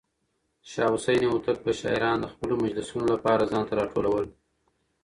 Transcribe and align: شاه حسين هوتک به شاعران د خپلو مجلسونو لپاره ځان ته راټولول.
شاه 0.69 0.91
حسين 0.93 1.21
هوتک 1.31 1.57
به 1.65 1.71
شاعران 1.79 2.17
د 2.21 2.25
خپلو 2.33 2.53
مجلسونو 2.63 3.05
لپاره 3.13 3.49
ځان 3.51 3.63
ته 3.67 3.73
راټولول. 3.79 4.25